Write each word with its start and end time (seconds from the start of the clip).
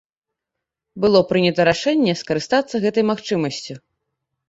Было 1.03 1.21
прынята 1.33 1.61
рашэнне 1.71 2.17
скарыстацца 2.25 2.75
гэтай 2.89 3.03
магчымасцю. 3.15 3.83